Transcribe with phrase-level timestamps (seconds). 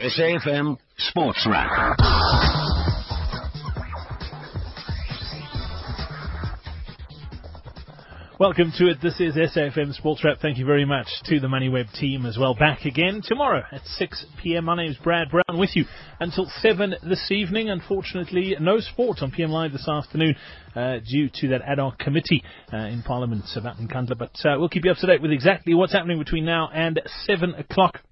[0.00, 1.96] SAFM Sports Wrap.
[8.38, 8.98] Welcome to it.
[9.02, 10.36] This is SAFM Sports Wrap.
[10.42, 12.54] Thank you very much to the MoneyWeb team as well.
[12.54, 14.66] Back again tomorrow at 6 p.m.
[14.66, 15.86] My name is Brad Brown with you
[16.20, 17.70] until 7 this evening.
[17.70, 20.36] Unfortunately, no sport on PM Live this afternoon
[20.74, 24.18] uh, due to that ad hoc committee uh, in Parliament about Nkandla.
[24.18, 27.00] But uh, we'll keep you up to date with exactly what's happening between now and
[27.24, 28.02] 7 o'clock.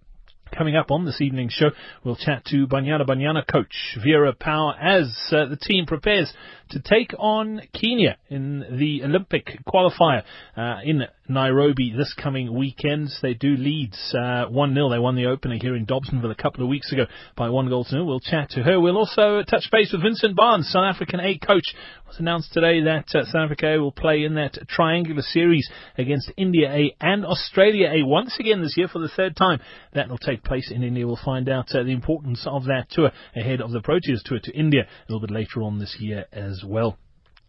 [0.57, 1.71] Coming up on this evening's show,
[2.05, 6.33] we'll chat to Banyana Banyana coach Vera Pauw as uh, the team prepares
[6.71, 10.23] to take on Kenya in the Olympic qualifier
[10.57, 13.09] uh, in Nairobi this coming weekend.
[13.21, 14.91] They do lead uh, 1 0.
[14.91, 17.85] They won the opener here in Dobsonville a couple of weeks ago by one goal
[17.85, 18.07] to nil.
[18.07, 18.81] We'll chat to her.
[18.81, 21.75] We'll also touch base with Vincent Barnes, South African A coach.
[22.19, 25.69] Announced today that uh, South Africa will play in that triangular series
[25.99, 29.61] against India A and Australia A once again this year for the third time.
[29.95, 31.07] That will take place in India.
[31.07, 34.53] We'll find out uh, the importance of that tour ahead of the Proteas tour to
[34.53, 36.99] India a little bit later on this year as well.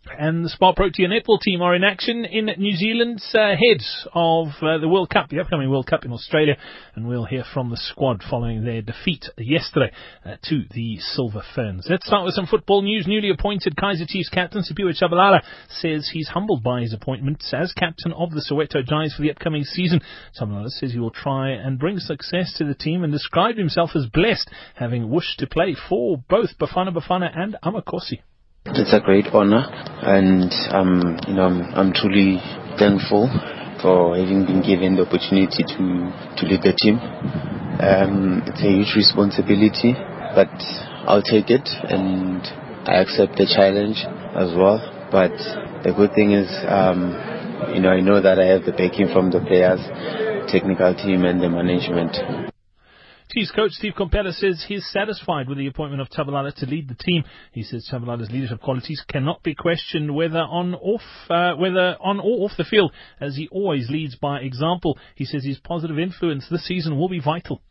[0.07, 3.81] And the Spar Protea netball team are in action in New Zealand's uh, head
[4.13, 6.57] of uh, the World Cup, the upcoming World Cup in Australia,
[6.93, 9.91] and we'll hear from the squad following their defeat yesterday
[10.23, 11.87] uh, to the Silver Ferns.
[11.89, 13.07] Let's start with some football news.
[13.07, 18.13] Newly appointed Kaizer Chiefs captain Siphiwe Tshabalala says he's humbled by his appointment as captain
[18.13, 20.01] of the Soweto Giants for the upcoming season.
[20.39, 24.05] Tshabalala says he will try and bring success to the team and described himself as
[24.05, 28.19] blessed, having wished to play for both Bafana Bafana and Amakhosi.
[28.67, 29.61] It's a great honor,
[30.02, 32.41] and um, you know I'm, I'm truly
[32.80, 33.30] thankful
[33.80, 35.85] for having been given the opportunity to
[36.33, 36.97] to lead the team.
[37.77, 39.94] Um, it's a huge responsibility,
[40.33, 40.49] but
[41.05, 42.41] I'll take it, and
[42.89, 44.02] I accept the challenge
[44.33, 44.81] as well.
[45.13, 45.38] But
[45.85, 47.13] the good thing is, um,
[47.69, 49.79] you know, I know that I have the backing from the players,
[50.50, 52.17] technical team, and the management.
[53.31, 56.95] Chiefs coach Steve Komphela says he's satisfied with the appointment of Tshabalala to lead the
[56.95, 57.23] team.
[57.51, 62.45] He says Tshabalala's leadership qualities cannot be questioned whether on off uh, whether on or
[62.45, 64.97] off the field, as he always leads by example.
[65.16, 67.61] He says his positive influence this season will be vital.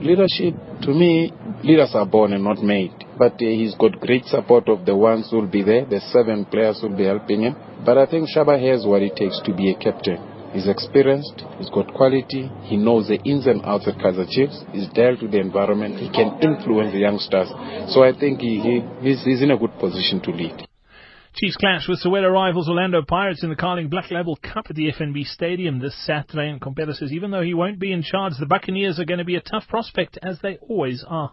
[0.00, 2.92] Leadership, to me, leaders are born and not made.
[3.16, 5.84] But uh, he's got great support of the ones who will be there.
[5.84, 7.54] The seven players who will be helping him.
[7.86, 10.33] But I think Shaba has what it takes to be a captain.
[10.54, 14.86] He's experienced, he's got quality, he knows the ins and outs of Kaizer Chiefs, he's
[14.94, 17.48] dealt with the environment, he can influence the youngsters.
[17.92, 20.68] So I think he, he he's, he's in a good position to lead.
[21.34, 24.92] Chiefs clash with Soweto rivals Orlando Pirates in the Carling Black Label Cup at the
[24.92, 26.48] FNB Stadium this Saturday.
[26.48, 29.24] And Komphela says even though he won't be in charge, the Buccaneers are going to
[29.24, 31.32] be a tough prospect as they always are.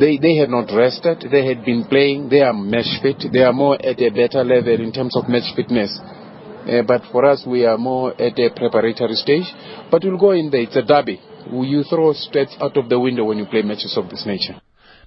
[0.00, 1.26] They they had not rested.
[1.30, 2.30] They had been playing.
[2.30, 3.22] They are match fit.
[3.30, 6.00] They are more at a better level in terms of match fitness.
[6.66, 9.46] Uh, but for us, we are more at a preparatory stage.
[9.90, 10.62] But we'll go in there.
[10.62, 11.20] It's a derby.
[11.50, 14.60] You throw stats out of the window when you play matches of this nature.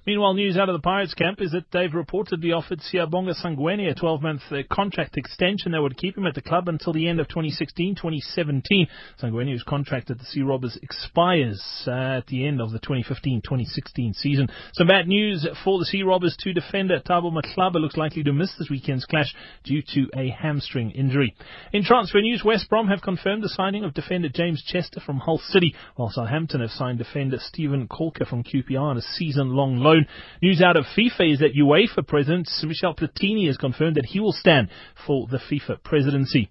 [0.06, 3.94] Meanwhile, news out of the Pirates camp is that they've reportedly offered Siyabonga Sangweni a
[3.96, 7.26] 12-month uh, contract extension that would keep him at the club until the end of
[7.26, 8.86] 2016-2017.
[9.20, 14.14] Sangweni, whose contract at the Sea Robbers expires uh, at the end of the 2015-2016
[14.14, 14.46] season.
[14.74, 16.36] Some bad news for the Sea Robbers.
[16.40, 19.34] Two defender Thabo Matlaba looks likely to miss this weekend's clash
[19.64, 21.34] due to a hamstring injury.
[21.72, 25.40] In transfer news, West Brom have confirmed the signing of defender James Chester from Hull
[25.48, 29.95] City, while Southampton have signed defender Stephen Caulker from QPR on a season-long loan.
[30.42, 34.32] News out of FIFA is that UEFA President Michel Platini has confirmed that he will
[34.32, 34.68] stand
[35.06, 36.50] for the FIFA presidency.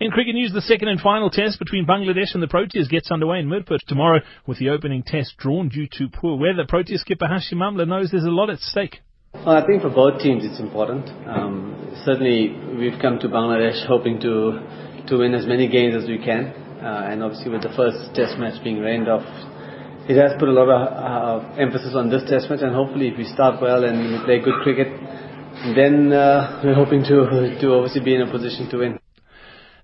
[0.00, 3.38] In cricket news, the second and final test between Bangladesh and the Proteas gets underway
[3.38, 6.64] in Mirpur tomorrow with the opening test drawn due to poor weather.
[6.64, 9.00] Proteas skipper Hashim Amla knows there's a lot at stake.
[9.34, 11.08] Well, I think for both teams it's important.
[11.28, 14.60] Um, certainly, we've come to Bangladesh hoping to
[15.08, 16.46] to win as many games as we can,
[16.80, 19.24] uh, and obviously with the first test match being rained off,
[20.08, 23.16] it has put a lot of uh, emphasis on this test match, and hopefully, if
[23.16, 24.88] we start well and we play good cricket,
[25.74, 28.98] then uh, we're hoping to to obviously be in a position to win.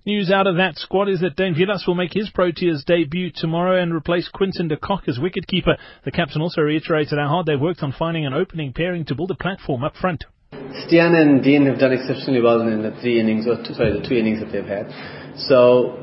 [0.03, 3.79] News out of that squad is that Dane Vilas will make his Proteas debut tomorrow
[3.79, 5.77] and replace Quinton de Kock as wicketkeeper.
[6.05, 9.29] The captain also reiterated how hard they've worked on finding an opening pairing to build
[9.29, 10.25] a platform up front.
[10.53, 14.07] Stian and Dean have done exceptionally well in the three innings, or two, sorry, the
[14.07, 14.89] two innings that they've had.
[15.37, 16.00] So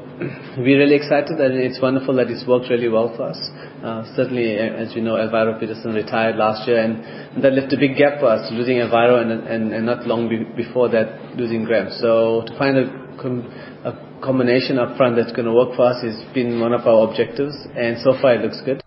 [0.59, 3.38] we're really excited and it's wonderful that it's worked really well for us.
[3.82, 7.97] Uh, certainly, as you know, Alviro Petersen retired last year and, that left a big
[7.97, 11.88] gap for us, losing Elviro and, and, and not long be, before that losing Graham.
[12.00, 13.47] So to find a, com,
[13.85, 17.09] a combination up front that's going to work for us has been one of our
[17.09, 18.82] objectives and so far it looks good.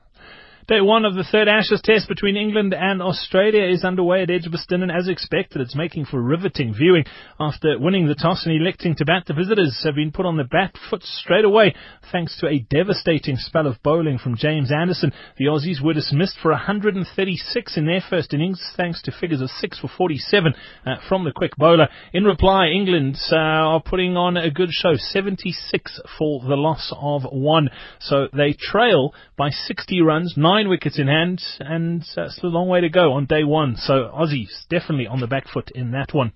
[0.71, 4.83] Day one of the third Ashes test between England and Australia is underway at Edgbaston,
[4.83, 7.03] and as expected, it's making for riveting viewing.
[7.37, 10.45] After winning the toss and electing to bat, the visitors have been put on the
[10.45, 11.75] back foot straight away,
[12.09, 15.11] thanks to a devastating spell of bowling from James Anderson.
[15.37, 19.79] The Aussies were dismissed for 136 in their first innings, thanks to figures of 6
[19.81, 20.53] for 47
[20.85, 21.89] uh, from the quick bowler.
[22.13, 27.23] In reply, England uh, are putting on a good show, 76 for the loss of
[27.29, 27.69] one.
[27.99, 32.67] So they trail by 60 runs, 9 nine wickets in hand, and still a long
[32.67, 33.75] way to go on day one.
[33.77, 36.33] So Aussies definitely on the back foot in that one.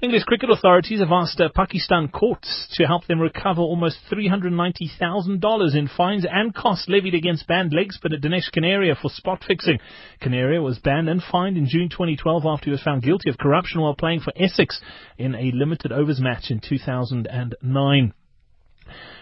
[0.00, 5.88] English cricket authorities have asked uh, Pakistan courts to help them recover almost $390,000 in
[5.88, 9.80] fines and costs levied against banned leg spinner Danish Kaneria for spot fixing.
[10.22, 13.80] Kaneria was banned and fined in June 2012 after he was found guilty of corruption
[13.80, 14.80] while playing for Essex
[15.18, 18.14] in a limited overs match in 2009.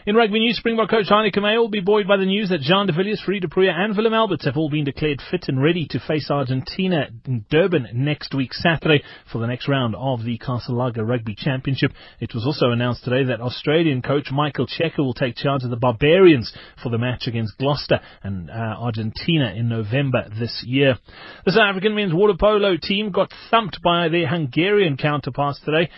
[0.05, 2.89] In rugby news, Springbok coach Heyneke Meyer will be buoyed by the news that Jean
[2.89, 6.01] de Villiers, du Preez and Willem Alberts have all been declared fit and ready to
[6.01, 11.37] face Argentina in Durban next week, Saturday, for the next round of the Castle Rugby
[11.37, 11.93] Championship.
[12.19, 15.77] It was also announced today that Australian coach Michael Cheika will take charge of the
[15.77, 16.53] Barbarians
[16.83, 20.99] for the match against Gloucester and uh, Argentina in November this year.
[21.47, 25.91] The South African men's water polo team got thumped by their Hungarian counterparts today,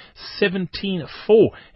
[0.43, 1.07] 17-4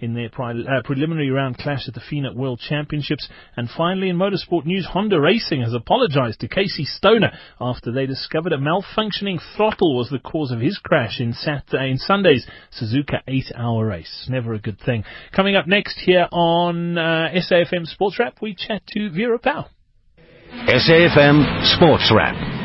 [0.00, 3.28] in their uh, preliminary round clash at the at World Championships.
[3.56, 8.52] And finally, in motorsport news, Honda Racing has apologized to Casey Stoner after they discovered
[8.52, 12.46] a malfunctioning throttle was the cause of his crash in Saturday, in Sunday's
[12.80, 14.26] Suzuka 8-hour race.
[14.28, 15.04] Never a good thing.
[15.34, 19.66] Coming up next here on uh, SAFM Sports Wrap, we chat to Vera Pauw.
[20.50, 22.57] SAFM Sports Wrap.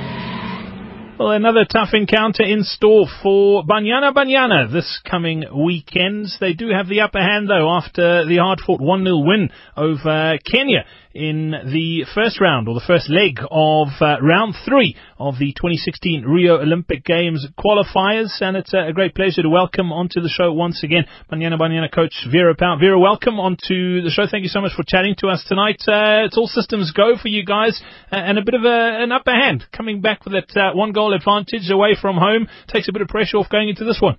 [1.19, 6.27] Well, another tough encounter in store for Banyana Banyana this coming weekend.
[6.39, 11.51] They do have the upper hand, though, after the hard-fought 1-0 win over Kenya in
[11.51, 16.57] the first round, or the first leg of uh, round three of the 2016 Rio
[16.57, 18.41] Olympic Games qualifiers.
[18.41, 22.25] And it's a great pleasure to welcome onto the show once again Banyana Banyana coach
[22.31, 22.79] Vera Pauw.
[22.79, 24.25] Vera, welcome onto the show.
[24.25, 25.81] Thank you so much for chatting to us tonight.
[25.87, 27.79] Uh, it's all systems go for you guys,
[28.09, 31.03] and a bit of a, an upper hand coming back with that uh, one goal
[31.03, 32.47] goal advantage away from home.
[32.67, 34.17] Takes a bit of pressure off going into this one.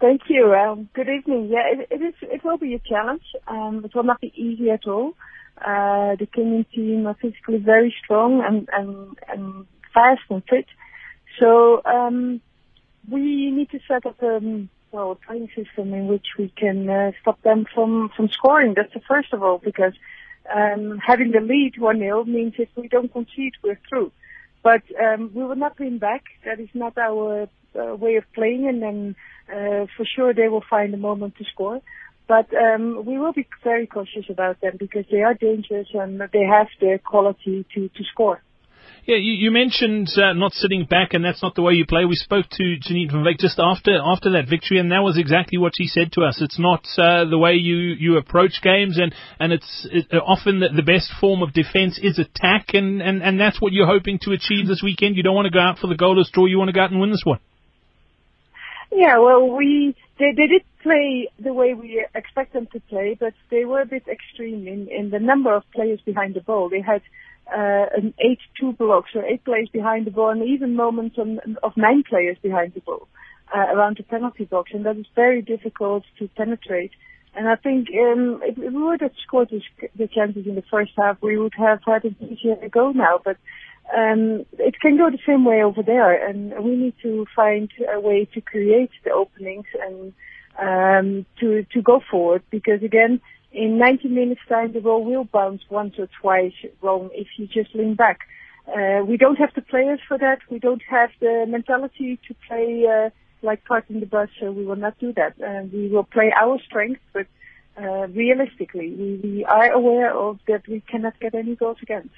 [0.00, 0.52] Thank you.
[0.52, 1.48] Um, good evening.
[1.50, 2.14] Yeah, it, it is.
[2.22, 3.22] It will be a challenge.
[3.46, 5.14] Um, it will not be easy at all.
[5.64, 10.66] Uh, the Kenyan team are physically very strong and, and, and fast and fit.
[11.38, 12.40] So um,
[13.08, 16.88] we need to set up a um, well a training system in which we can
[16.88, 18.74] uh, stop them from from scoring.
[18.74, 19.94] That's the first of all because
[20.54, 24.12] um, having the lead one 0 means if we don't concede, we're through.
[24.62, 26.24] But um, we will not win back.
[26.44, 27.48] That is not our
[27.78, 29.16] uh, way of playing, and then
[29.48, 31.80] uh, for sure they will find a moment to score.
[32.32, 36.46] But um, we will be very cautious about them because they are dangerous and they
[36.56, 38.40] have the quality to, to score.
[39.04, 42.06] Yeah, you, you mentioned uh, not sitting back, and that's not the way you play.
[42.06, 45.58] We spoke to Janine van Wyk just after after that victory, and that was exactly
[45.58, 46.40] what she said to us.
[46.40, 50.70] It's not uh, the way you, you approach games, and and it's it, often the,
[50.74, 54.32] the best form of defence is attack, and, and and that's what you're hoping to
[54.32, 55.16] achieve this weekend.
[55.18, 56.46] You don't want to go out for the goalless draw.
[56.46, 57.40] You want to go out and win this one.
[58.90, 63.34] Yeah, well, we they they did play the way we expect them to play, but
[63.50, 66.68] they were a bit extreme in in the number of players behind the ball.
[66.68, 67.02] They had
[67.48, 68.14] uh, an
[68.62, 72.38] 8-2 block, so eight players behind the ball, and even moments on, of nine players
[72.42, 73.08] behind the ball
[73.54, 76.92] uh, around the penalty box, and that is very difficult to penetrate.
[77.34, 79.60] And I think um, if, if we would have scored the,
[79.96, 83.20] the chances in the first half, we would have had an easier go now.
[83.24, 83.38] But
[83.96, 88.00] um, it can go the same way over there, and we need to find a
[88.00, 90.12] way to create the openings and
[90.58, 92.42] um, to to go forward.
[92.50, 93.20] Because again,
[93.52, 97.74] in 90 minutes time, the ball will bounce once or twice wrong if you just
[97.74, 98.20] lean back.
[98.66, 100.38] Uh, we don't have the players for that.
[100.48, 103.10] We don't have the mentality to play uh,
[103.42, 105.34] like parking the bus, so we will not do that.
[105.42, 107.26] Uh, we will play our strength, but
[107.76, 112.14] uh, realistically, we, we are aware of that we cannot get any goals against.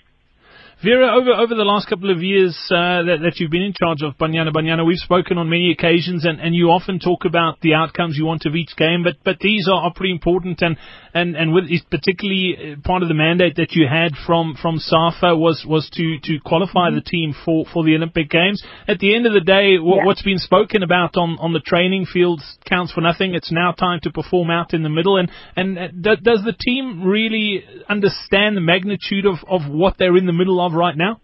[0.83, 4.03] Vera, over over the last couple of years uh, that, that you've been in charge
[4.03, 7.75] of Banyana Banyana, we've spoken on many occasions, and, and you often talk about the
[7.75, 10.77] outcomes you want of each game, but but these are, are pretty important, and
[11.15, 15.37] and and with particularly uh, part of the mandate that you had from from SAFA
[15.37, 16.97] was was to to qualify mm-hmm.
[16.97, 18.63] the team for for the Olympic Games.
[18.89, 20.07] At the end of the day, what, yeah.
[20.07, 23.35] what's been spoken about on on the training fields counts for nothing.
[23.35, 27.05] It's now time to perform out in the middle, and and uh, does the team
[27.05, 30.64] really understand the magnitude of of what they're in the middle of?
[30.73, 31.21] Right now?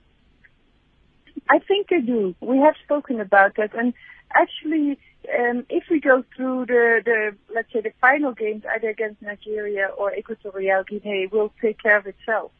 [1.48, 2.34] I think they do.
[2.40, 3.92] We have spoken about that, and
[4.34, 4.98] actually,
[5.38, 9.88] um, if we go through the, the let's say the final games either against Nigeria
[9.96, 12.52] or Equatorial Guinea, will take care of itself.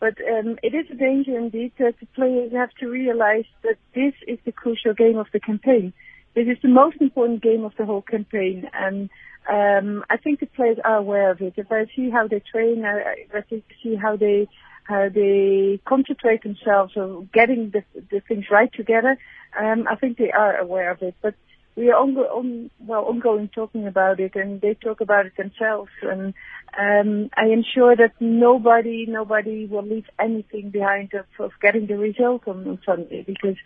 [0.00, 4.12] But um, it is a danger indeed that the players have to realize that this
[4.26, 5.94] is the crucial game of the campaign.
[6.34, 9.08] This is the most important game of the whole campaign, and
[9.48, 11.54] um, I think the players are aware of it.
[11.56, 13.42] If I see how they train, I, I
[13.82, 14.48] see how they
[14.84, 19.18] how they concentrate themselves on getting the, the things right together.
[19.58, 21.34] Um, I think they are aware of it, but
[21.76, 25.90] we are ongo- on, well ongoing talking about it, and they talk about it themselves.
[26.02, 26.34] And
[26.78, 31.96] um, I am sure that nobody nobody will leave anything behind of, of getting the
[31.98, 33.56] result on, on Sunday because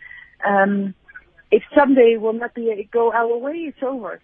[0.45, 0.95] um,
[1.51, 4.21] if Sunday will not be go our way, it's over.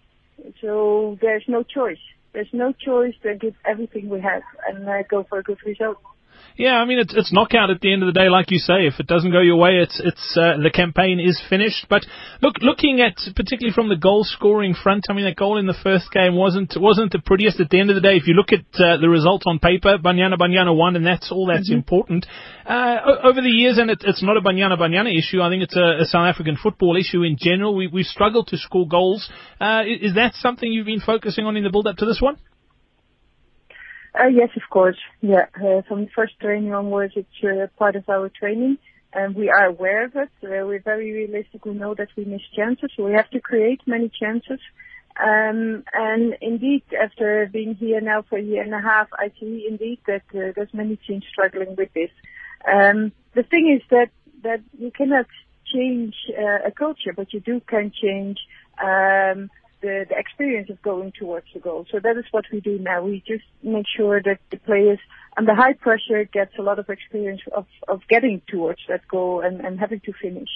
[0.60, 1.98] So there's no choice.
[2.32, 5.98] There's no choice to give everything we have and uh, go for a good result.
[6.56, 8.86] Yeah, I mean it's it's knockout at the end of the day, like you say.
[8.86, 11.86] If it doesn't go your way, it's it's uh, the campaign is finished.
[11.90, 12.06] But
[12.40, 15.76] look, looking at particularly from the goal scoring front, I mean that goal in the
[15.82, 18.16] first game wasn't wasn't the prettiest at the end of the day.
[18.16, 21.46] If you look at uh, the result on paper, Banyana Banyana won, and that's all
[21.46, 21.78] that's mm-hmm.
[21.78, 22.26] important.
[22.64, 25.42] Uh, over the years, and it, it's not a Banyana Banyana issue.
[25.42, 27.74] I think it's a, a South African football issue in general.
[27.76, 29.28] We we've struggled to score goals.
[29.60, 32.38] Uh, is that something you've been focusing on in the build up to this one?
[34.18, 34.96] Uh, yes, of course.
[35.20, 38.78] Yeah, uh, from the first training onwards, it's uh, part of our training,
[39.12, 40.30] and we are aware of it.
[40.42, 41.64] Uh, we're very realistic.
[41.66, 44.60] We know that we miss chances, so we have to create many chances.
[45.22, 49.66] Um, and indeed, after being here now for a year and a half, I see
[49.68, 52.10] indeed that uh, there's many teams struggling with this.
[52.66, 54.10] Um, the thing is that
[54.42, 55.26] that you cannot
[55.74, 58.38] change uh, a culture, but you do can change.
[58.82, 61.86] Um, the, the experience of going towards the goal.
[61.90, 63.02] So that is what we do now.
[63.02, 64.98] We just make sure that the players
[65.36, 69.60] under high pressure gets a lot of experience of, of getting towards that goal and,
[69.60, 70.48] and having to finish.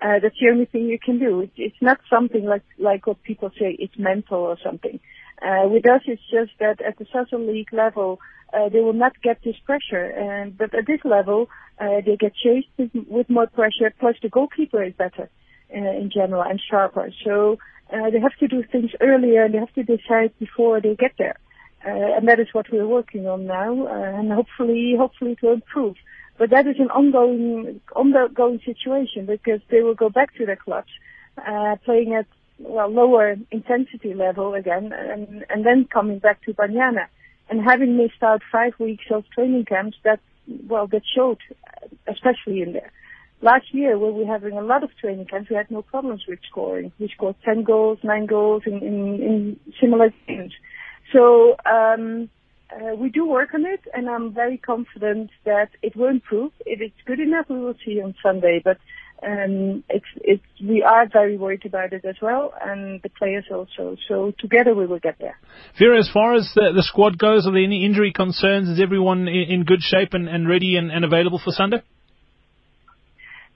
[0.00, 1.40] Uh, that's the only thing you can do.
[1.40, 5.00] It, it's not something like, like what people say, it's mental or something.
[5.40, 8.20] Uh, with us, it's just that at the Sasol League level,
[8.54, 10.04] uh, they will not get this pressure.
[10.04, 11.48] And, but at this level,
[11.78, 15.28] uh, they get chased with, with more pressure, plus the goalkeeper is better
[15.74, 17.10] uh, in general and sharper.
[17.24, 17.58] So
[17.92, 21.12] uh, they have to do things earlier and they have to decide before they get
[21.18, 21.36] there.
[21.84, 25.54] Uh, and that is what we're working on now, uh, and hopefully, hopefully it will
[25.54, 25.96] improve.
[26.38, 30.90] But that is an ongoing, ongoing situation because they will go back to their clubs,
[31.36, 32.26] uh, playing at
[32.58, 37.06] well lower intensity level again, and, and then coming back to Banyana.
[37.50, 40.20] And having missed out five weeks of training camps, that
[40.68, 41.38] well, that showed,
[42.06, 42.92] especially in there.
[43.42, 46.22] Last year, when we were having a lot of training camps, we had no problems
[46.28, 46.92] with scoring.
[47.00, 50.52] We scored 10 goals, 9 goals in, in, in similar games.
[51.12, 52.30] So um,
[52.70, 56.52] uh, we do work on it, and I'm very confident that it will improve.
[56.64, 58.62] If it's good enough, we will see on Sunday.
[58.64, 58.78] But
[59.24, 63.96] um, it's it's we are very worried about it as well, and the players also.
[64.08, 65.38] So together we will get there.
[65.78, 68.68] Vera, as far as the, the squad goes, are there any injury concerns?
[68.68, 71.82] Is everyone in, in good shape and, and ready and, and available for Sunday?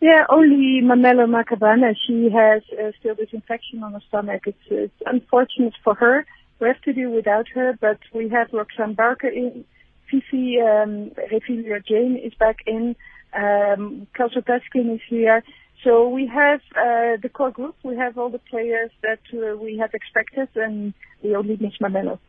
[0.08, 1.92] Yeah, only Mamello Makhabane.
[2.06, 4.42] She has uh, still this infection on her stomach.
[4.46, 6.25] It's, it's unfortunate for her.
[6.60, 9.64] We have to do without her, but we have Roxanne Barker in.
[10.08, 12.94] Fifi um, Refiloe Jane is back in.
[13.36, 15.42] Um, Kelso Peskin is here.
[15.82, 17.75] So we have uh, the core group.
[17.82, 22.20] We have all the players that uh, we have expected, and we only miss Mamello.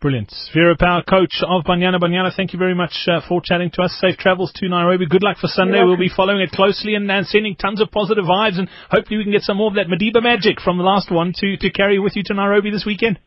[0.00, 0.32] Brilliant.
[0.54, 3.98] Vera Pauw, coach of Banyana Banyana, thank you very much uh, for chatting to us.
[4.00, 5.06] Safe travels to Nairobi.
[5.06, 5.82] Good luck for Sunday.
[5.82, 9.24] We'll be following it closely and, and, sending tons of positive vibes, and hopefully we
[9.24, 11.98] can get some more of that Madiba magic from the last one to, to carry
[11.98, 13.18] with you to Nairobi this weekend.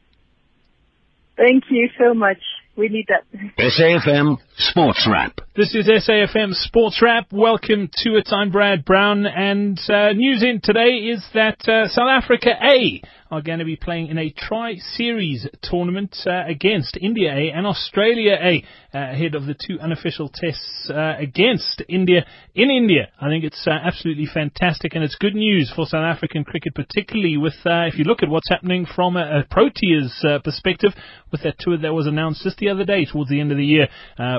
[1.35, 2.37] Thank you so much.
[2.77, 3.25] We need that.
[3.59, 5.41] SAFM Sports Wrap.
[5.55, 7.27] This is SAFM Sports Wrap.
[7.31, 8.29] Welcome to it.
[8.31, 13.41] I'm Brad Brown, and uh, news in today is that uh, South Africa A are
[13.41, 18.63] going to be playing in a tri-series tournament uh, against India A and Australia A
[18.93, 23.07] uh, ahead of the two unofficial tests uh, against India in India.
[23.21, 27.37] I think it's uh, absolutely fantastic and it's good news for South African cricket, particularly
[27.37, 30.91] with if you look at what's happening from a, a Proteas perspective
[31.31, 33.65] with that tour that was announced just the other day towards the end of the
[33.65, 33.87] year,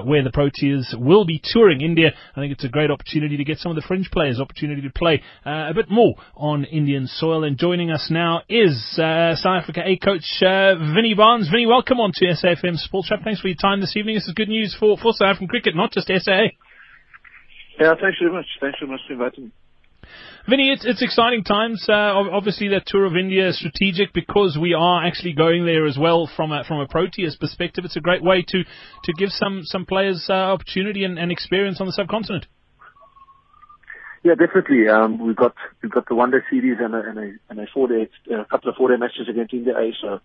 [0.04, 2.12] where the Proteas will be touring India.
[2.36, 4.90] I think it's a great opportunity to get some of the fringe players opportunity to
[4.90, 7.44] play a bit more on Indian soil.
[7.44, 11.48] And joining us now is uh, South Africa A coach uh, Vinny Barnes.
[11.50, 13.22] Vinny, welcome on to SAFM Sports Wrap.
[13.24, 14.16] Thanks for your time this evening.
[14.16, 16.48] This is good news for, for South African cricket, not just SA.
[17.80, 18.46] Yeah, thanks very much.
[18.60, 19.52] Thanks very much for inviting me.
[20.48, 21.86] Vinny, it's, it's exciting times.
[21.88, 25.96] Uh, obviously, that tour of India is strategic because we are actually going there as
[25.96, 27.84] well from a, from a Proteas perspective.
[27.84, 31.80] It's a great way to, to give some, some players uh, opportunity and, and experience
[31.80, 32.46] on the subcontinent.
[34.24, 34.88] Yeah, definitely.
[34.88, 37.66] Um, we've got we've got the one day series and a and a, and a
[37.74, 39.90] four day a couple of four day matches against India A.
[40.00, 40.20] So,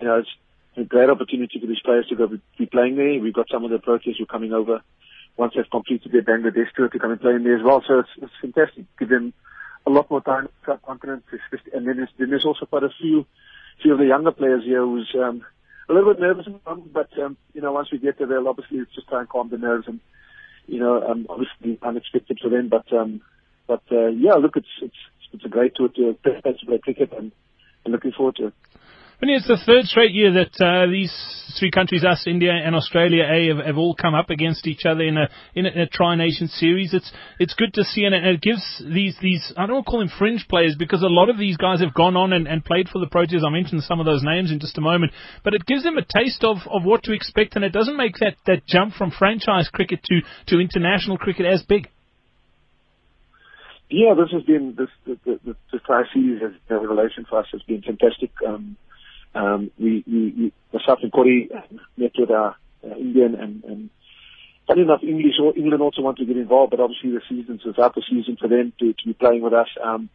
[0.00, 0.28] you know, it's
[0.76, 3.18] a great opportunity for these players to go be playing there.
[3.20, 4.82] We've got some of the Proteas who are coming over
[5.38, 7.82] once they've completed their Bangladesh tour to come and play in there as well.
[7.88, 8.84] So it's, it's fantastic.
[8.98, 9.32] Give them
[9.88, 13.26] a lot more time, especially, and then there's, then there's also quite a few,
[13.82, 15.44] few of the younger players here who's um,
[15.88, 16.46] a little bit nervous,
[16.92, 19.58] but um, you know, once we get there, obviously it's just try and calm the
[19.58, 20.00] nerves and
[20.66, 23.22] you know, um, obviously unexpected for them, but um,
[23.66, 24.96] but uh, yeah, look, it's it's
[25.32, 27.32] it's a great tour to play cricket and,
[27.84, 28.54] and looking forward to it.
[29.20, 31.12] And it's the third straight year that uh, these
[31.58, 35.02] three countries, us, India, and Australia, A, have, have all come up against each other
[35.02, 36.94] in a in a, in a tri-nation series.
[36.94, 37.10] It's
[37.40, 39.98] it's good to see, and it, it gives these these I don't want to call
[39.98, 42.88] them fringe players because a lot of these guys have gone on and, and played
[42.88, 43.44] for the Proteas.
[43.44, 45.10] I mentioned some of those names in just a moment,
[45.42, 48.14] but it gives them a taste of, of what to expect, and it doesn't make
[48.20, 51.88] that, that jump from franchise cricket to, to international cricket as big.
[53.90, 57.40] Yeah, this has been this the the, the, the tri series has a revelation for
[57.40, 58.30] us has been fantastic.
[58.46, 58.76] Um,
[59.34, 61.50] um, we, we, we, myself and Corey
[61.96, 63.90] met with our uh, Indian and, and
[64.68, 67.94] funny enough, English or England also want to get involved, but obviously the season's without
[67.94, 69.68] the season for them to, to be playing with us.
[69.82, 70.10] Um,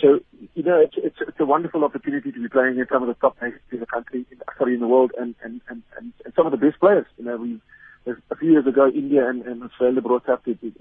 [0.00, 0.20] so,
[0.54, 3.14] you know, it's, it's, it's a wonderful opportunity to be playing in some of the
[3.14, 4.24] top nations in the country,
[4.56, 7.06] sorry, in the world, and, and, and, and, and some of the best players.
[7.18, 7.60] You know, we,
[8.06, 10.72] a few years ago, India and, and Australia brought up the, the,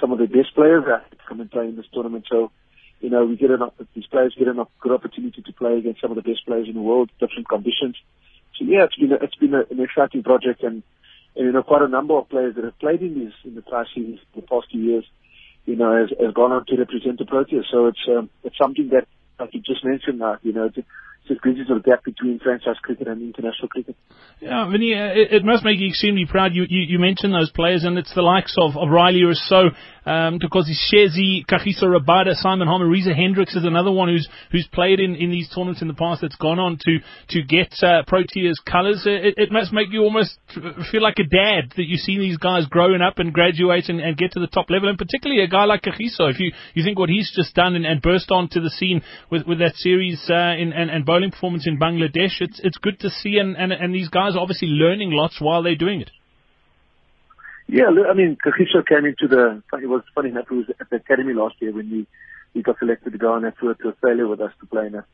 [0.00, 2.26] some of the best players that come and play in this tournament.
[2.28, 2.50] So,
[3.00, 3.60] you know, we get an,
[3.94, 6.74] these players get a good opportunity to play against some of the best players in
[6.74, 7.96] the world, different conditions.
[8.58, 10.82] So yeah, it's been a, it's been a, an exciting project, and,
[11.34, 13.62] and you know, quite a number of players that have played in these in the
[13.62, 15.04] past series, the past few years,
[15.64, 17.64] you know, has, has gone on to represent the Proteas.
[17.72, 19.06] So it's um, it's something that,
[19.38, 20.86] like you just mentioned, now, you know, it's,
[21.38, 23.96] bridges the gap between franchise cricket and international cricket.
[24.40, 26.54] Yeah, Vinny, uh, it, it, must make you extremely proud.
[26.54, 29.70] You, you, you mentioned those players, and it's the likes of, of Rilee Rossouw,
[30.10, 34.98] um, Thokosi Shezi, Kagiso Rabada, Simon Harmer, Reza Hendricks is another one who's who's played
[34.98, 36.98] in, in these tournaments in the past that's gone on to
[37.28, 39.02] to get uh, Proteas colours.
[39.06, 40.38] It, it must make you almost
[40.90, 44.16] feel like a dad that you see these guys growing up and graduate and, and
[44.16, 46.28] get to the top level, and particularly a guy like Kagiso.
[46.30, 49.46] If you, you think what he's just done and, and burst onto the scene with,
[49.46, 53.10] with that series uh, in, and, and bowling performance in Bangladesh, it's it's good to
[53.10, 56.10] see, and, and, and these guys are obviously learning lots while they're doing it.
[57.72, 60.96] Yeah, I mean, Kagiso came into the, it was funny enough, he was at the
[60.96, 62.06] academy last year when we,
[62.52, 64.96] he got selected to go on that tour to Australia with us to play in
[64.96, 65.04] a,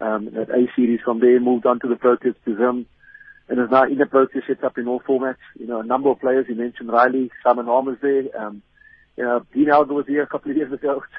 [0.00, 1.00] um, that A series.
[1.04, 2.86] From there, moved on to the Proteas to Zim,
[3.48, 5.36] and is now in the Proteas set up in all formats.
[5.56, 8.60] You know, a number of players, you mentioned Rilee, Simon Harmer's there, um,
[9.16, 11.04] you know, Dean Elgar was here a couple of years ago.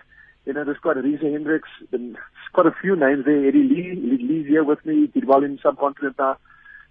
[0.44, 2.18] You know, there's quite a Reza Hendricks, and
[2.52, 3.48] quite a few names there.
[3.48, 6.38] Eddie Leie, Eddie Leie's here with me, did well in subcontinent now.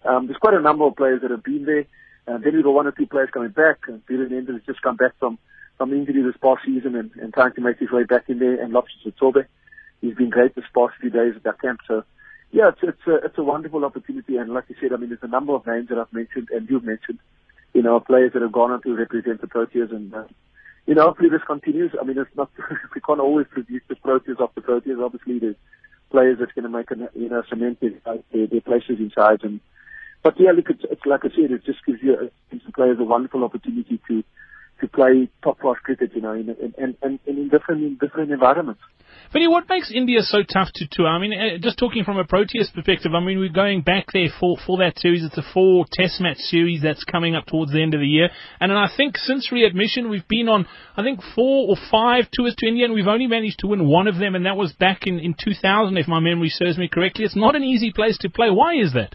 [0.05, 1.85] Um, there's quite a number of players that have been there.
[2.31, 3.81] And then we've got one or two players coming back.
[3.89, 5.39] And Peter Nender has just come back from,
[5.79, 8.63] from injury this past season and, and trying to make his way back in there.
[8.63, 9.47] And Lopes Tobe,
[10.01, 11.81] he's been great this past few days at that camp.
[11.89, 12.05] So,
[12.53, 14.37] yeah, it's, it's, a, it's a wonderful opportunity.
[14.37, 16.71] And like you said, I mean, there's a number of names that I've mentioned and
[16.71, 17.19] you've mentioned,
[17.75, 19.91] you know, players that have gone on to represent the Proteas.
[19.91, 20.25] And, uh,
[20.87, 21.93] you know, hopefully this continues.
[22.01, 22.51] I mean, it's not,
[22.95, 25.05] we can't always produce the Proteas the Proteas.
[25.05, 25.57] Obviously, there's
[26.13, 29.61] players that's going to make, a, you know, cement their, their places inside and,
[30.23, 32.99] but yeah, look, it's, it's like I said, it just gives you gives the players
[33.01, 34.23] a wonderful opportunity to
[34.81, 38.33] to play top class cricket, you know, in, in, in, in, in different in different
[38.33, 38.81] environments.
[39.33, 41.07] Vinny, what makes India so tough to tour?
[41.07, 44.29] I mean, uh, just talking from a Proteas perspective, I mean, we're going back there
[44.41, 45.25] for, for that series.
[45.25, 48.31] It's a four test match series that's coming up towards the end of the year.
[48.61, 52.67] And I think since readmission, we've been on, I think, four or five tours to
[52.67, 55.21] India, and we've only managed to win one of them, and that was back in,
[55.21, 57.25] in 2000, if my memory serves me correctly.
[57.25, 58.51] It's not an easy place to play.
[58.51, 59.15] Why is that?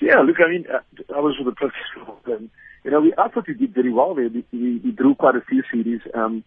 [0.00, 0.80] Yeah, look, I mean, uh,
[1.14, 2.50] I was with the professional, and
[2.84, 4.28] you know, we I thought we did very well there.
[4.28, 6.00] We, we, we drew quite a few series.
[6.14, 6.44] Um,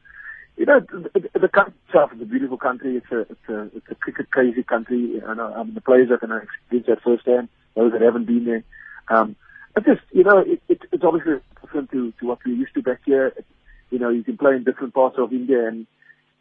[0.57, 2.97] you know, the, the country itself is a beautiful country.
[2.97, 5.21] It's a it's a it's a cricket crazy country.
[5.25, 7.49] And I mean, the players are going to experience that firsthand.
[7.75, 8.63] Those that haven't been there,
[9.09, 9.35] um,
[9.73, 12.81] but just you know, it, it, it's obviously different to to what we used to
[12.81, 13.27] back here.
[13.27, 13.45] It,
[13.89, 15.85] you know, you can play in different parts of India and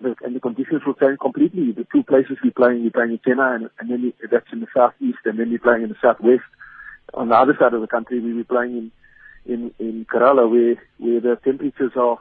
[0.00, 1.72] the, and the conditions will change completely.
[1.72, 4.68] The two places we're playing, we're playing in Chennai and, and then that's in the
[4.74, 6.44] southeast, and then we're playing in the southwest
[7.14, 8.92] on the other side of the country, we were playing in
[9.46, 12.18] in in Kerala, where where the temperatures are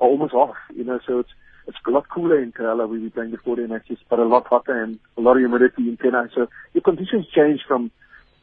[0.00, 0.56] are almost off.
[0.74, 1.30] You know, so it's
[1.66, 2.88] it's a lot cooler in Kerala.
[2.88, 5.40] We were playing the four day matches, but a lot hotter and a lot of
[5.40, 6.34] humidity in Chennai.
[6.34, 7.90] So your conditions change from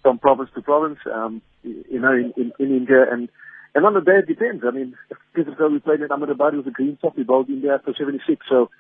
[0.01, 0.99] from province to province.
[1.11, 3.29] Um, you know, in, in, in India and.
[3.75, 4.63] And on the day, it depends.
[4.65, 4.95] I mean,
[5.35, 7.15] ago we played in Ahmedabad, it was a green top.
[7.15, 8.43] We bowled India for 76.
[8.49, 8.71] So,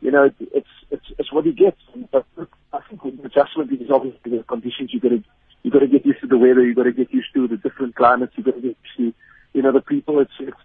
[0.00, 1.76] you know, it's, it's, it's what you get.
[2.12, 2.24] But
[2.72, 5.24] I think the adjustment is obviously the conditions you got to
[5.62, 6.64] you got to get used to the weather.
[6.64, 8.32] you've got to get used to the different climates.
[8.36, 9.14] you've got to get used to,
[9.52, 10.20] you know, the people.
[10.20, 10.56] It's, it's,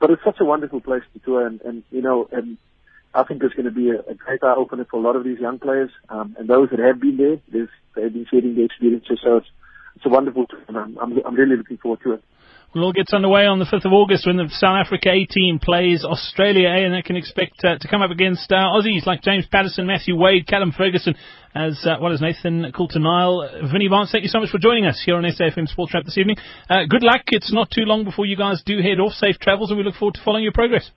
[0.00, 2.56] but it's such a wonderful place to tour, and, and you know, and
[3.14, 5.24] I think it's going to be a, a great eye opener for a lot of
[5.24, 7.38] these young players, um, and those that have been there.
[7.50, 9.48] There's, they've been sharing their experiences, so it's,
[9.96, 12.24] it's a wonderful tour, and I'm, I'm, I'm really looking forward to it.
[12.74, 15.58] Well, all gets underway on the 5th of August when the South Africa A team
[15.58, 19.22] plays Australia A, and they can expect uh, to come up against uh, Aussies like
[19.22, 21.14] James Pattinson, Matthew Wade, Callum Ferguson,
[21.54, 23.70] as uh, well as Nathan Coulter-Nile.
[23.72, 26.18] Vinny Barnes, thank you so much for joining us here on SAFM Sports Wrap this
[26.18, 26.36] evening.
[26.68, 27.22] Uh, good luck.
[27.28, 29.12] It's not too long before you guys do head off.
[29.14, 30.90] Safe travels, and we look forward to following your progress.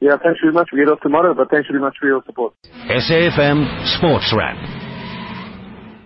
[0.00, 0.70] Yeah, thanks very much.
[0.72, 2.54] We get off tomorrow, but thanks very much for your support.
[2.88, 4.79] SAFM Sports Wrap.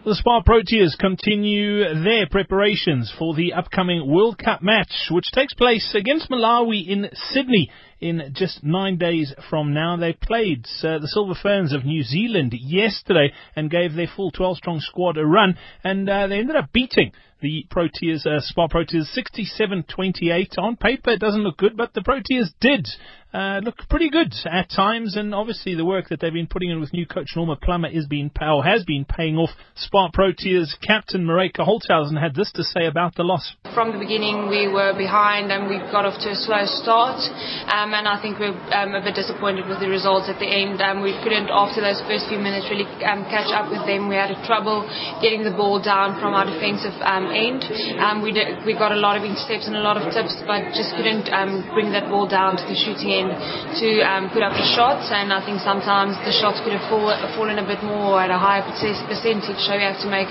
[0.05, 5.95] The Spar Proteas continue their preparations for the upcoming World Cup match, which takes place
[5.95, 7.71] against Malawi in Sydney
[8.03, 9.97] in just nine days from now.
[9.97, 14.59] They played uh, the Silver Ferns of New Zealand yesterday and gave their full 12
[14.59, 19.07] strong squad a run, and uh, they ended up beating the Proteas, uh, Spar Proteas
[19.17, 20.59] 67-28.
[20.59, 22.87] On paper, it doesn't look good, but the Proteas did
[23.35, 26.79] uh, look pretty good at times, and obviously the work that they've been putting in
[26.79, 29.51] with new coach Norma Plummer is being or has been paying off.
[29.75, 33.59] Spar Proteas captain Maryka Holtzhausen had this to say about the loss.
[33.75, 37.19] From the beginning, we were behind and we got off to a slow start,
[37.67, 40.79] um, and I think we're um, a bit disappointed with the results at the end.
[40.79, 44.07] Um, we couldn't, after those first few minutes, really um, catch up with them.
[44.07, 44.87] We had trouble
[45.19, 47.67] getting the ball down from our defensive um, end.
[47.99, 50.71] Um, we did, we got a lot of intercepts and a lot of tips, but
[50.71, 51.27] just couldn't
[51.75, 55.33] bring that ball down to the shooting end to um, put up the shots, and
[55.33, 57.09] I think sometimes the shots could have fall,
[57.39, 60.29] fallen a bit more at a higher percentage, so we have to make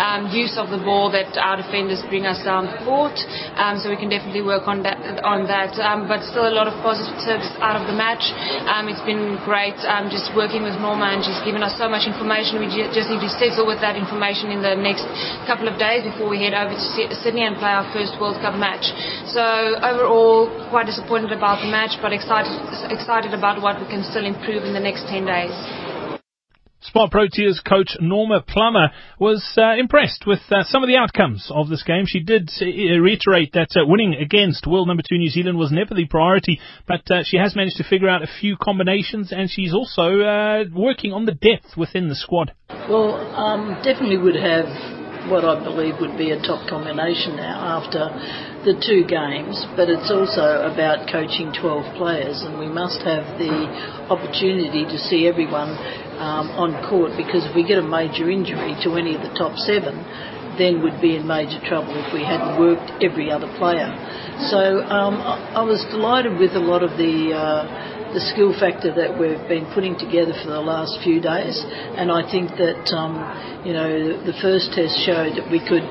[0.00, 3.14] um, use of the ball that our defenders bring us down the court.
[3.54, 4.98] Um, so we can definitely work on that.
[5.22, 8.24] On that, um, but still a lot of positives out of the match.
[8.66, 12.08] Um, it's been great um, just working with Norma, and she's given us so much
[12.08, 12.58] information.
[12.58, 15.04] We just need to settle with that information in the next
[15.46, 16.80] couple of days before we head over to
[17.22, 18.88] Sydney and play our first World Cup match.
[19.30, 19.42] So
[19.78, 24.24] overall, quite disappointed about the match, but excited excited, excited about what we can still
[24.24, 25.52] improve in the next 10 days.
[26.80, 31.68] Spar Proteas coach Norma Plummer was uh, impressed with uh, some of the outcomes of
[31.68, 32.06] this game.
[32.06, 35.94] She did uh, reiterate that uh, winning against world number two New Zealand was never
[35.94, 39.72] the priority, but uh, she has managed to figure out a few combinations, and she's
[39.72, 42.52] also uh, working on the depth within the squad.
[42.68, 48.10] Well, um, definitely would have what I believe would be a top combination now after
[48.64, 53.66] the two games, but it's also about coaching 12 players, and we must have the
[54.06, 55.74] opportunity to see everyone
[56.22, 59.58] um, on court because if we get a major injury to any of the top
[59.66, 59.98] seven,
[60.58, 63.88] then we'd be in major trouble if we hadn't worked every other player.
[64.52, 67.34] So um, I, was delighted with a lot of the.
[67.34, 71.56] Uh, the skill factor that we've been putting together for the last few days.
[71.96, 73.16] And I think that, um,
[73.64, 73.88] you know,
[74.24, 75.84] the first test showed that we could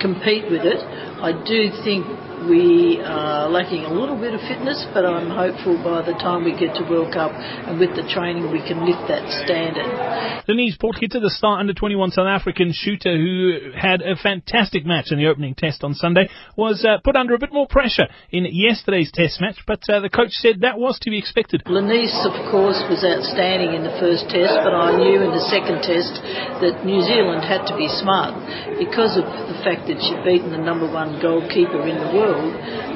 [0.00, 0.80] compete with it.
[1.20, 2.04] I do think
[2.48, 6.54] we are lacking a little bit of fitness, but I'm hopeful by the time we
[6.54, 9.86] get to World Cup and with the training we can lift that standard.
[10.46, 15.18] Lenize Potgieter, the star under 21 South African shooter who had a fantastic match in
[15.18, 19.10] the opening test on Sunday, was uh, put under a bit more pressure in yesterday's
[19.10, 21.66] test match, but uh, the coach said that was to be expected.
[21.66, 25.82] Lenize, of course, was outstanding in the first test, but I knew in the second
[25.82, 26.14] test
[26.62, 28.38] that New Zealand had to be smart
[28.78, 32.35] because of the fact that she'd beaten the number one goalkeeper in the world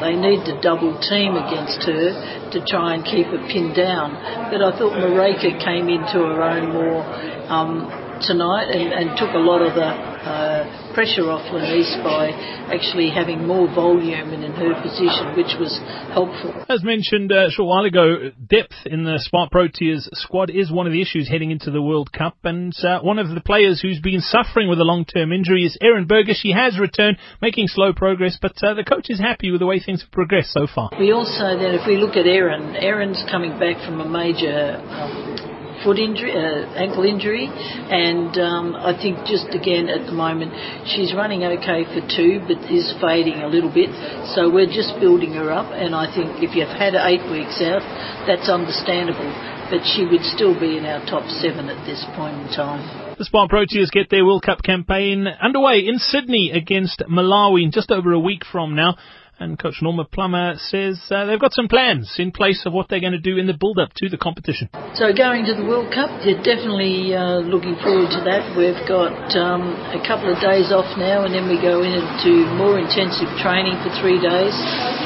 [0.00, 4.14] they need to double team against her to try and keep her pinned down.
[4.50, 7.02] But I thought Maryka came into her own more
[7.50, 7.88] um,
[8.22, 12.30] tonight and, and, took a lot of the uh, pressure off Lenize by
[12.72, 15.78] actually having more volume and in her position, which was
[16.12, 16.54] helpful.
[16.68, 20.86] As mentioned uh, a short while ago, depth in the Spar Proteas squad is one
[20.86, 24.00] of the issues heading into the World Cup, and uh, one of the players who's
[24.00, 26.32] been suffering with a long-term injury is Erin Burger.
[26.34, 29.80] She has returned, making slow progress, but uh, the coach is happy with the way
[29.80, 30.90] things have progressed so far.
[30.98, 35.49] We also then, if we look at Erin, Erin's coming back from a major um,
[35.84, 40.52] foot injury, uh, ankle injury, and um, I think just again at the moment
[40.86, 43.90] she's running okay for two, but is fading a little bit.
[44.36, 47.82] So we're just building her up, and I think if you've had eight weeks out,
[48.26, 49.30] that's understandable.
[49.70, 53.16] But she would still be in our top seven at this point in time.
[53.18, 57.90] The Spar Proteas get their World Cup campaign underway in Sydney against Malawi in just
[57.90, 58.96] over a week from now.
[59.40, 63.00] And Coach Norma Plummer says uh, they've got some plans in place of what they're
[63.00, 64.68] going to do in the build up to the competition.
[64.92, 68.52] So, going to the World Cup, they're definitely uh, looking forward to that.
[68.52, 72.76] We've got um, a couple of days off now, and then we go into more
[72.76, 74.52] intensive training for three days,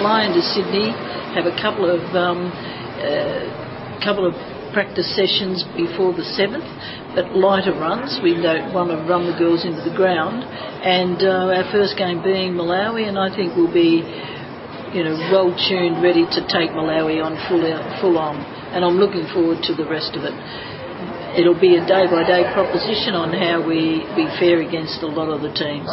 [0.03, 0.90] fly into Sydney,
[1.38, 2.51] have a couple of um,
[2.99, 4.35] uh, couple of
[4.75, 6.66] practice sessions before the 7th,
[7.14, 8.18] but lighter runs.
[8.22, 10.42] We don't want to run the girls into the ground.
[10.83, 14.03] And uh, our first game being Malawi, and I think we'll be,
[14.92, 17.62] you know, well tuned, ready to take Malawi on full,
[18.03, 18.42] full on.
[18.74, 20.35] And I'm looking forward to the rest of it.
[21.38, 25.31] It'll be a day by day proposition on how we, we fare against a lot
[25.31, 25.90] of the teams.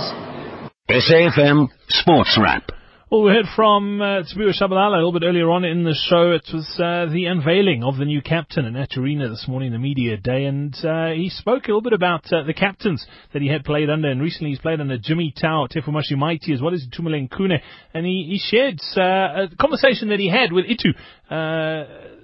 [0.89, 2.80] SAFM Sports Wrap.
[3.11, 6.31] Well, we heard from uh, Siphiwe Tshabalala a little bit earlier on in the show.
[6.31, 10.15] It was uh, the unveiling of the new captain in Naturena this morning, the media
[10.15, 13.65] day, and uh, he spoke a little bit about uh, the captains that he had
[13.65, 17.27] played under, and recently he's played under Jimmy Tau, Tefu Mashamaite, as well as Itumeleng
[17.27, 17.59] Khune,
[17.93, 20.93] and he, he shared uh, a conversation that he had with Itu
[21.29, 21.83] uh,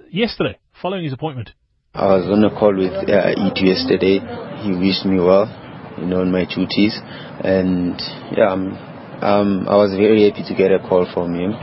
[0.09, 1.51] yesterday, following his appointment.
[1.95, 4.19] I was on a call with uh, Itu yesterday.
[4.63, 5.51] He wished me well,
[5.99, 6.97] you know, in my duties,
[7.43, 11.53] and yeah, I'm um, I was very happy to get a call from him.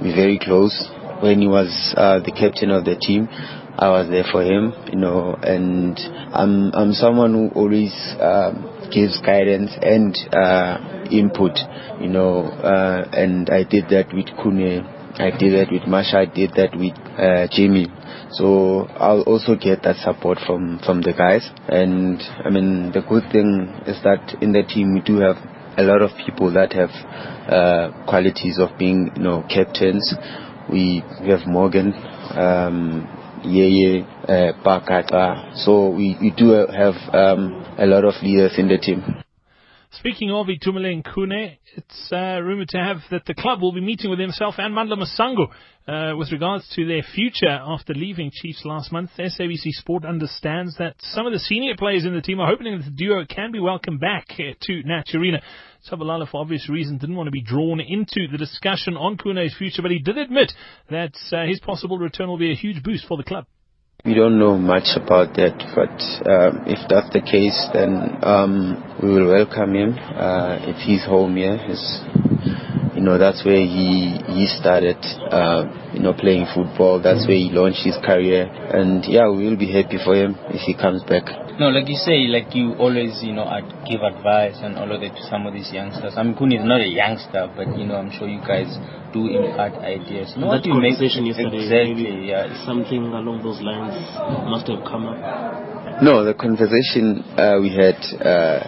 [0.00, 0.74] We're very close.
[1.22, 3.28] When he was uh, the captain of the team,
[3.78, 5.98] I was there for him, you know, and
[6.34, 11.58] I'm I'm someone who always um, gives guidance and uh, input,
[12.00, 14.84] you know, uh, and I did that with Khune,
[15.18, 17.88] I did that with Masha, I did that with uh, Jamie.
[18.32, 23.24] So I'll also get that support from from the guys, and I mean the good
[23.32, 25.36] thing is that in the team we do have
[25.76, 26.90] a lot of people that have
[27.48, 30.14] uh, qualities of being, you know, captains.
[30.70, 31.92] We, we have Morgan,
[32.36, 33.06] um,
[33.44, 35.56] Yeye, uh, Bakata.
[35.64, 39.22] So we, we do have um, a lot of leaders in the team.
[39.98, 44.08] Speaking of Itumeleng Khune, it's uh, rumored to have that the club will be meeting
[44.08, 45.48] with himself and Mandla Masango
[45.86, 49.10] uh, with regards to their future after leaving Chiefs last month.
[49.18, 52.86] SABC Sport understands that some of the senior players in the team are hoping that
[52.86, 55.42] the duo can be welcomed back uh, to Naturena.
[55.86, 59.82] Tshabalala, for obvious reasons, didn't want to be drawn into the discussion on Khune's future,
[59.82, 60.52] but he did admit
[60.88, 63.44] that uh, his possible return will be a huge boost for the club.
[64.04, 65.94] We don't know much about that, but
[66.26, 69.94] um, if that's the case, then um, we will welcome him.
[69.94, 71.54] Uh, it's his home here.
[71.54, 72.02] It's,
[72.96, 74.98] you know, that's where he he started,
[75.30, 76.98] uh, you know, playing football.
[76.98, 80.66] That's where he launched his career, and yeah, we will be happy for him if
[80.66, 81.30] he comes back.
[81.62, 83.46] No, like you say, like you always, you know,
[83.86, 86.18] give advice and all of that to some of these youngsters.
[86.18, 88.66] I mean, Khune is not a youngster, but you know, I'm sure you guys
[89.14, 90.34] do impart ideas.
[90.34, 92.50] You know, that conversation make, yesterday, exactly, yeah.
[92.66, 93.94] Something along those lines
[94.50, 96.02] must have come up.
[96.02, 98.02] No, the conversation uh, we had.
[98.18, 98.66] Uh,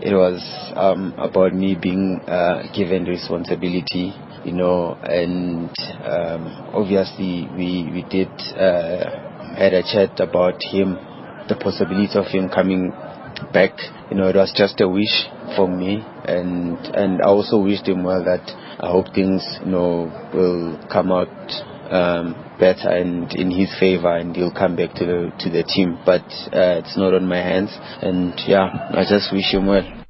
[0.00, 0.40] it was
[0.76, 5.70] um, about me being uh, given responsibility, you know, and
[6.04, 10.96] um, obviously we we did uh, had a chat about him
[11.48, 12.92] the possibility of him coming
[13.52, 13.72] back.
[14.10, 15.26] You know, it was just a wish
[15.56, 18.24] for me, and and I also wished him well.
[18.24, 18.46] That
[18.80, 21.28] I hope things, you know, will come out
[21.90, 25.98] um, better and in his favor, and he'll come back to the to the team.
[26.06, 26.24] But
[26.54, 27.70] uh, it's not on my hands,
[28.02, 30.00] and yeah, I just wish him well.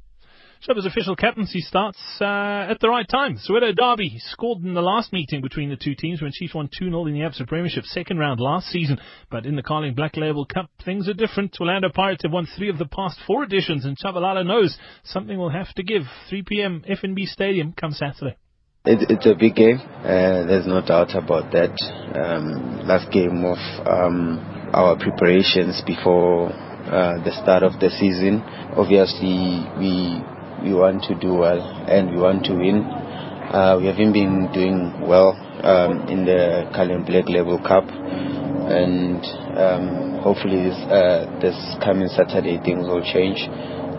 [0.61, 3.37] Shaba's official captaincy starts uh, at the right time.
[3.37, 7.07] Soweto Derby scored in the last meeting between the two teams when Chiefs won 2-0
[7.07, 8.99] in the Absa Premiership second round last season.
[9.31, 11.57] But in the Carling Black Label Cup, things are different.
[11.59, 15.49] Orlando Pirates have won three of the past four editions, and Tshabalala knows something will
[15.49, 16.03] have to give.
[16.29, 16.83] 3 p.m.
[16.87, 18.37] FNB Stadium come Saturday.
[18.85, 19.79] It, it's a big game.
[19.79, 21.73] Uh, there's no doubt about that.
[22.13, 28.41] Um, last game of um, our preparations before uh, the start of the season.
[28.77, 30.21] Obviously, we
[30.63, 32.83] we want to do well and we want to win.
[32.85, 39.19] Uh, we haven't been doing well um, in the Carling Black Label Cup, and
[39.59, 43.43] um, hopefully this, uh, this coming Saturday things will change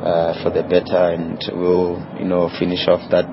[0.03, 3.29] uh, for the better, and we'll you know finish off that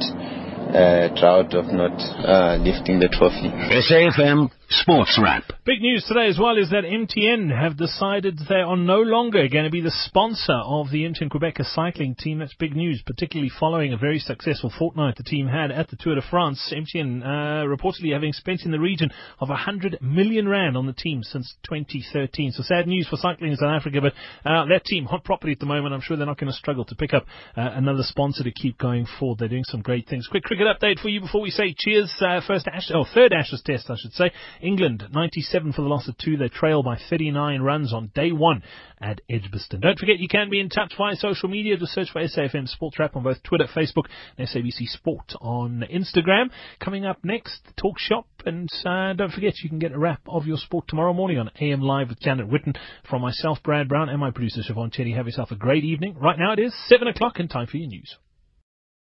[0.75, 3.49] uh, drought of not uh, lifting the trophy.
[3.79, 5.45] SAFM Sports Wrap.
[5.65, 9.63] Big news today as well is that MTN have decided they are no longer going
[9.63, 12.37] to be the sponsor of the MTN Qhubeka cycling team.
[12.37, 16.13] That's big news, particularly following a very successful fortnight the team had at the Tour
[16.13, 16.71] de France.
[16.71, 21.23] MTN uh, reportedly having spent in the region of 100 million rand on the team
[21.23, 22.51] since 2013.
[22.51, 24.13] So sad news for cycling in South Africa, but
[24.47, 26.85] uh, that team, hot property at the moment, I'm sure they're not going to struggle
[26.85, 27.25] to pick up
[27.57, 29.39] uh, another sponsor to keep going forward.
[29.39, 30.27] They're doing some great things.
[30.27, 32.13] Quick cricket update for you before we say cheers.
[32.21, 34.31] Uh, first Ash, oh, third Ashes test, I should say.
[34.61, 36.37] England, 97 for the loss of two.
[36.37, 38.63] They trail by 39 runs on day one
[39.01, 39.81] at Edgbaston.
[39.81, 41.77] Don't forget you can be in touch via social media.
[41.77, 44.05] Just search for SAFM Sports Wrap on both Twitter, Facebook,
[44.37, 46.49] and SABC Sport on Instagram.
[46.79, 48.25] Coming up next, Talk Shop.
[48.45, 51.51] And uh, don't forget you can get a wrap of your sport tomorrow morning on
[51.59, 52.77] AM Live with Janet Witten.
[53.09, 55.15] From myself, Brad Brown, and my producer, Siobhan Chetty.
[55.15, 56.15] Have yourself a great evening.
[56.19, 58.17] Right now it is 7 o'clock and time for your news.